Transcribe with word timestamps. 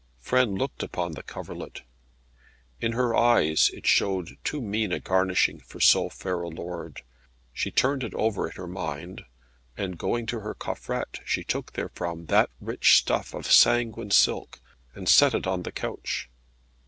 Frêne 0.19 0.57
looked 0.57 0.81
upon 0.81 1.11
the 1.11 1.21
coverlet: 1.21 1.83
in 2.79 2.93
her 2.93 3.13
eyes 3.15 3.69
it 3.71 3.85
showed 3.85 4.39
too 4.43 4.59
mean 4.59 4.91
a 4.91 4.99
garnishing 4.99 5.59
for 5.59 5.79
so 5.79 6.09
fair 6.09 6.41
a 6.41 6.47
lord. 6.49 7.03
She 7.53 7.69
turned 7.69 8.03
it 8.03 8.15
over 8.15 8.47
in 8.49 8.55
her 8.55 8.65
mind, 8.65 9.25
and 9.77 9.99
going 9.99 10.25
to 10.25 10.39
her 10.39 10.55
coffret 10.55 11.19
she 11.23 11.43
took 11.43 11.73
therefrom 11.73 12.25
that 12.29 12.49
rich 12.59 12.97
stuff 12.97 13.35
of 13.35 13.45
sanguine 13.51 14.09
silk, 14.09 14.59
and 14.95 15.07
set 15.07 15.35
it 15.35 15.45
on 15.45 15.61
the 15.61 15.71
couch. 15.71 16.31